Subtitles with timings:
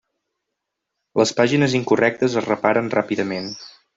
[1.21, 3.49] Les pàgines incorrectes es reparen ràpidament.